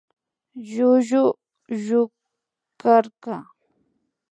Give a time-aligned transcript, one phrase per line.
[0.69, 1.25] Llullu
[1.85, 3.35] llukarka